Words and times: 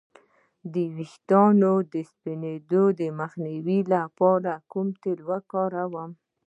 د 0.73 0.75
ویښتو 0.95 1.45
د 1.93 1.95
سپینیدو 2.11 2.83
مخنیوي 3.19 3.79
لپاره 3.93 4.51
کوم 4.71 4.87
تېل 5.01 5.19
وکاروم؟ 5.29 6.11